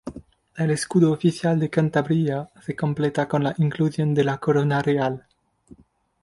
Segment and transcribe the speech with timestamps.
[0.55, 5.27] El escudo oficial de Cantabria se completa con la inclusión de la corona real.